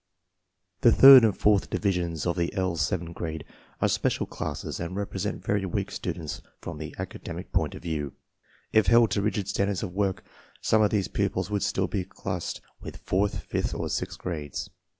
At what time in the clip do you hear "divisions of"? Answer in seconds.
1.69-2.35